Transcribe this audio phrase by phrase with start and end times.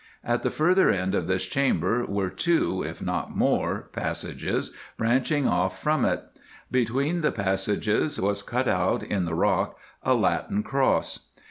[0.23, 5.79] At the further end of this chamber were two, if not more, passages branching off
[5.79, 6.23] from it.
[6.71, 11.27] Between the passages was cut out in the rock a Latin cross."